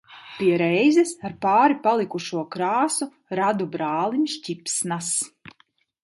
Pie 0.35 0.53
reizes 0.59 1.09
ar 1.27 1.33
pāri 1.45 1.75
palikušo 1.83 2.41
krāsu 2.55 3.07
radu 3.39 3.67
brālim 3.75 4.23
sķipsnas. 4.37 5.11